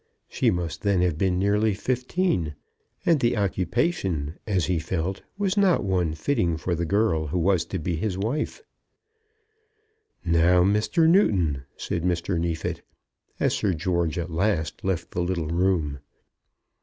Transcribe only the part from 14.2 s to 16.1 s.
last left the little room.